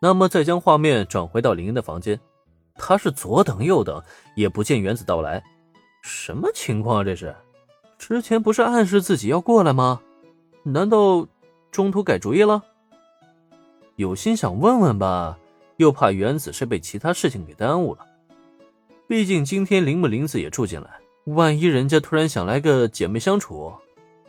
[0.00, 2.18] 那么再将画面转回到林恩的房间，
[2.76, 4.00] 他是左等右等
[4.36, 5.42] 也不见原子到来，
[6.02, 7.04] 什么情况啊？
[7.04, 7.34] 这是，
[7.98, 10.00] 之前不是暗示自己要过来吗？
[10.62, 11.26] 难道
[11.70, 12.62] 中途改主意了？
[13.96, 15.36] 有心想问问吧，
[15.78, 18.06] 又怕原子是被其他事情给耽误了。
[19.08, 20.88] 毕竟今天铃木林子也住进来，
[21.24, 23.72] 万一人家突然想来个姐妹相处，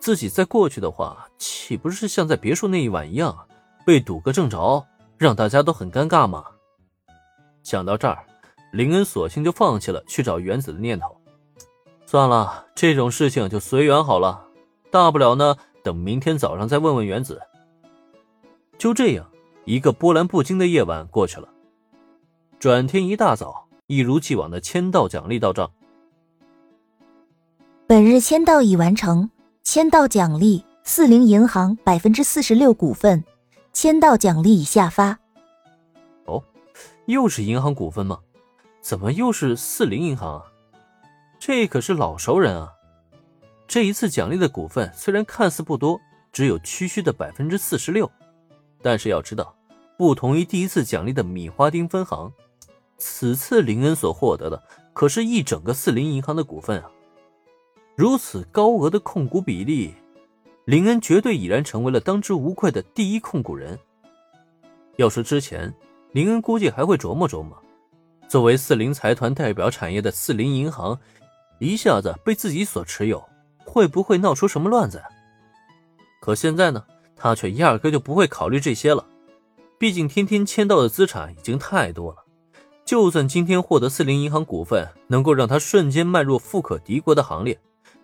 [0.00, 3.46] 自己再过去的话，岂不是像在别墅那一晚一样，
[3.86, 4.84] 被堵个正着？
[5.22, 6.44] 让大家都很尴尬吗？
[7.62, 8.26] 想到这儿，
[8.72, 11.16] 林恩索性就放弃了去找原子的念头。
[12.06, 14.48] 算了，这种事情就随缘好了，
[14.90, 17.40] 大不了呢，等明天早上再问问原子。
[18.76, 19.24] 就这样，
[19.64, 21.48] 一个波澜不惊的夜晚过去了。
[22.58, 25.70] 转天一大早，一如既往的签到奖励到账。
[27.86, 29.30] 本日签到已完成，
[29.62, 33.22] 签到奖励四零银行百分之四十六股份。
[33.72, 35.18] 签到奖励已下发。
[36.26, 36.42] 哦，
[37.06, 38.18] 又是银行股份吗？
[38.80, 40.42] 怎么又是四零银行啊？
[41.38, 42.72] 这可是老熟人啊！
[43.66, 46.00] 这一次奖励的股份虽然看似不多，
[46.32, 48.10] 只有区区的百分之四十六，
[48.82, 49.54] 但是要知道，
[49.96, 52.32] 不同于第一次奖励的米花町分行，
[52.98, 56.90] 此次林恩所获得的可是一整个四零银行的股份啊！
[57.96, 59.94] 如此高额的控股比例。
[60.64, 63.76] 林恩绝对已然成为了当之无愧的第一控股人。
[64.96, 65.74] 要说之前，
[66.12, 67.60] 林恩估计还会琢磨琢磨，
[68.28, 70.98] 作为四零财团代表产业的四零银行，
[71.58, 73.22] 一下子被自己所持有，
[73.64, 75.02] 会不会闹出什么乱子？
[76.20, 76.84] 可现在呢，
[77.16, 79.04] 他却压根就不会考虑这些了。
[79.78, 82.18] 毕竟天天签到的资产已经太多了，
[82.84, 87.60] 就算今天获得四零银行股份，能够让他瞬间迈入富可敌国的行列。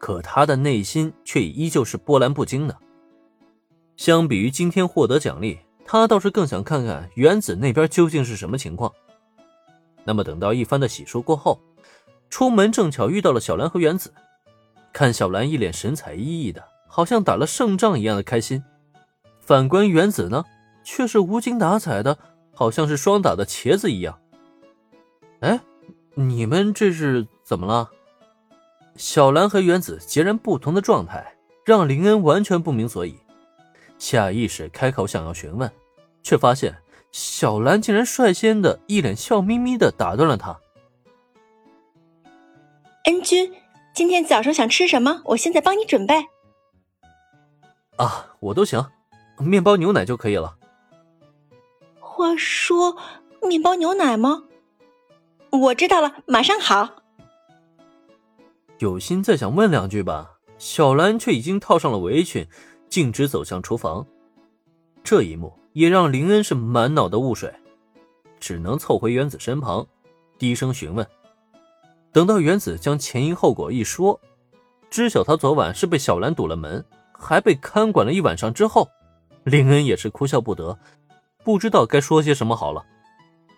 [0.00, 2.76] 可他的内心却依旧是波澜不惊的。
[3.96, 8.90] 相比于今天获得奖励，他倒是更想看看原子那边究竟是什么情况。
[10.04, 11.60] 那么等到一番的洗漱过后，
[12.30, 14.12] 出门正巧遇到了小兰和原子。
[14.92, 18.60] 看小兰一脸神采奕奕的，好像打了胜仗一样的开心；
[19.40, 20.44] 反观原子呢，
[20.82, 22.16] 却是无精打采的，
[22.54, 24.18] 好像是霜打的茄子一样。
[25.40, 25.60] 哎，
[26.14, 27.90] 你们这是怎么了？
[29.00, 31.34] 小兰和原子截然不同的状态，
[31.64, 33.18] 让林恩完全不明所以，
[33.98, 35.72] 下意识开口想要询问，
[36.22, 36.76] 却发现
[37.10, 40.60] 小兰竟然率先的一脸笑眯眯的打断了他。
[43.06, 43.50] 恩君，
[43.94, 45.22] 今天早上想吃什么？
[45.24, 46.26] 我现在帮你准备。
[47.96, 48.86] 啊，我都行，
[49.38, 50.58] 面包牛奶就可以了。
[52.00, 52.98] 话说，
[53.40, 54.44] 面包牛奶吗？
[55.48, 56.99] 我知道了，马上好。
[58.80, 62.46] 有心再想问两句吧，小兰却已经套上了围裙，
[62.88, 64.06] 径直走向厨房。
[65.04, 67.52] 这一幕也让林恩是满脑的雾水，
[68.38, 69.86] 只能凑回原子身旁，
[70.38, 71.06] 低声询问。
[72.10, 74.18] 等到原子将前因后果一说，
[74.88, 76.82] 知晓他昨晚是被小兰堵了门，
[77.12, 78.88] 还被看管了一晚上之后，
[79.44, 80.78] 林恩也是哭笑不得，
[81.44, 82.82] 不知道该说些什么好了。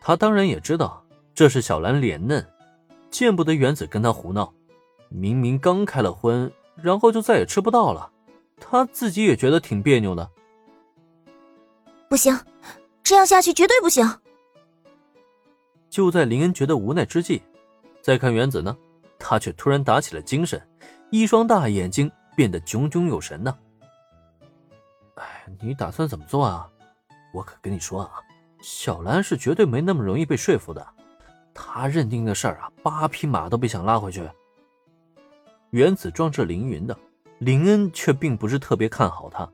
[0.00, 2.44] 他当然也知道这是小兰脸嫩，
[3.08, 4.52] 见不得原子跟他胡闹。
[5.14, 8.10] 明明刚开了荤，然后就再也吃不到了，
[8.58, 10.30] 他自己也觉得挺别扭的。
[12.08, 12.38] 不行，
[13.02, 14.06] 这样下去绝对不行。
[15.90, 17.42] 就在林恩觉得无奈之际，
[18.00, 18.76] 再看原子呢，
[19.18, 20.60] 他却突然打起了精神，
[21.10, 23.54] 一双大眼睛变得炯炯有神呢。
[25.16, 26.66] 哎，你打算怎么做啊？
[27.34, 28.10] 我可跟你说啊，
[28.62, 30.86] 小兰是绝对没那么容易被说服的，
[31.52, 34.26] 她认定的事儿啊，八匹马都别想拉回去。
[35.72, 36.94] 原子壮志凌云的
[37.38, 39.50] 林恩却并不是特别看好他，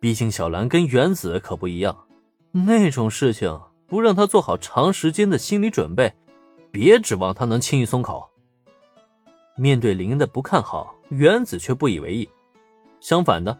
[0.00, 1.96] 毕竟小兰跟原子可不一样，
[2.50, 6.12] 那种事情不让他做好长时间的心理准备，
[6.72, 8.28] 别指望他能轻易松口。
[9.56, 12.28] 面对林恩的不看好，原子却不以为意，
[12.98, 13.56] 相反的，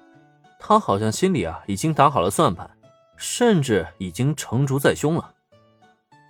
[0.59, 2.69] 他好像心里啊已经打好了算盘，
[3.16, 5.32] 甚至已经成竹在胸了。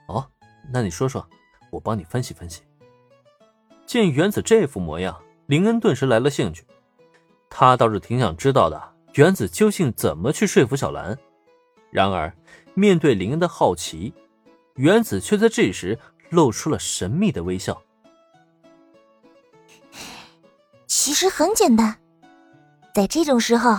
[0.08, 0.30] 哦，
[0.70, 1.26] 那你说说，
[1.70, 2.60] 我帮你分析分析。
[3.86, 5.18] 见原子这副模样。
[5.50, 6.64] 林恩顿时来了兴趣，
[7.48, 8.80] 他倒是挺想知道的，
[9.14, 11.18] 原子究竟怎么去说服小兰。
[11.90, 12.32] 然而，
[12.74, 14.14] 面对林恩的好奇，
[14.76, 15.98] 原子却在这时
[16.28, 17.82] 露出了神秘的微笑。
[20.86, 21.98] 其实很简单，
[22.94, 23.76] 在这种时候，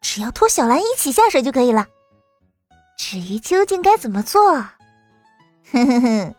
[0.00, 1.86] 只要拖小兰一起下水就可以了。
[2.96, 4.54] 至于究竟该怎么做，
[5.70, 6.34] 哼哼哼，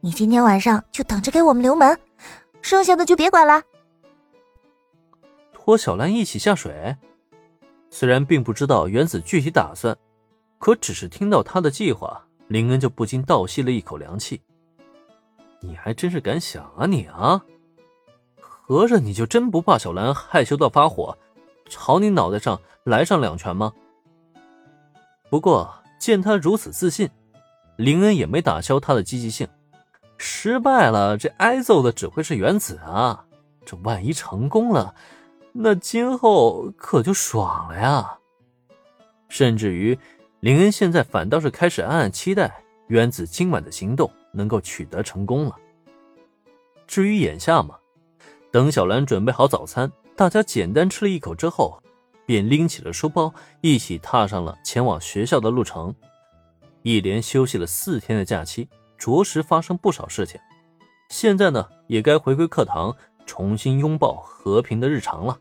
[0.00, 2.00] 你今天晚上就等着给我们留门，
[2.62, 3.62] 剩下的就别管了。
[5.66, 6.96] 和小兰一起下水，
[7.90, 9.98] 虽然并不知道原子具体打算，
[10.60, 14.40] 可只是听到他的计划，林恩就不禁倒吸了一口凉气。
[15.60, 17.44] 你还真是敢想啊你啊！
[18.38, 21.18] 合着你就真不怕小兰害羞到发火，
[21.68, 23.72] 朝你脑袋上来上两拳吗？
[25.28, 27.10] 不过见他如此自信，
[27.76, 29.48] 林恩也没打消他的积极性。
[30.16, 33.26] 失败了，这挨揍的只会是原子啊！
[33.64, 34.94] 这万一成功了，
[35.58, 38.18] 那今后可就爽了呀！
[39.28, 39.98] 甚至于，
[40.40, 45.56] 林恩现在反倒是开始暗暗期待原子今晚的行动能够取得成功了。
[46.86, 47.76] 至于眼下嘛，
[48.50, 51.82] 等小兰准备好早餐，大家简单吃了一口之后，
[52.26, 53.32] 便拎起了书包，
[53.62, 55.94] 一起踏上了前往学校的路程。
[56.82, 58.68] 一连休息了四天的假期。
[58.98, 60.40] 着实发生不少事情，
[61.10, 65.38] 现在呢，也该回归课堂，重新拥抱和平的日常了。